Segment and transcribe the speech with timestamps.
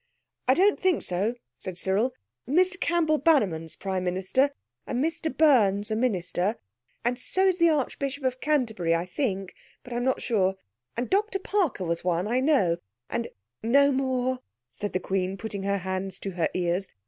[0.47, 2.15] "I don't think so," said Cyril.
[2.49, 4.49] "Mr Campbell Bannerman's Prime Minister
[4.87, 6.55] and Mr Burns a Minister,
[7.05, 9.53] and so is the Archbishop of Canterbury, I think,
[9.83, 12.77] but I'm not sure—and Dr Parker was one, I know,
[13.11, 13.27] and—"
[13.61, 14.39] "No more,"
[14.71, 16.89] said the Queen, putting her hands to her ears.